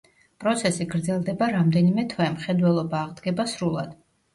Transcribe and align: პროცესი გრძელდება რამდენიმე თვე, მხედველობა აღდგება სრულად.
პროცესი 0.43 0.87
გრძელდება 0.93 1.51
რამდენიმე 1.57 2.09
თვე, 2.17 2.33
მხედველობა 2.41 3.07
აღდგება 3.07 3.51
სრულად. 3.59 3.99